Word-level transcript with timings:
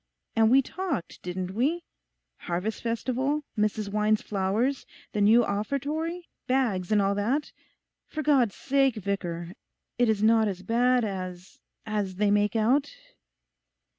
And 0.35 0.49
we 0.49 0.63
talked, 0.63 1.21
didn't 1.21 1.51
we?—Harvest 1.51 2.81
Festival, 2.81 3.43
Mrs 3.55 3.89
Wine's 3.91 4.23
flowers, 4.23 4.87
the 5.11 5.21
new 5.21 5.45
offertory 5.45 6.27
bags, 6.47 6.91
and 6.91 6.99
all 6.99 7.13
that. 7.13 7.51
For 8.07 8.23
God's 8.23 8.55
sake, 8.55 8.95
Vicar, 8.95 9.53
it 9.99 10.09
is 10.09 10.23
not 10.23 10.47
as 10.47 10.63
bad 10.63 11.05
as—as 11.05 12.15
they 12.15 12.31
make 12.31 12.55
out? 12.55 12.95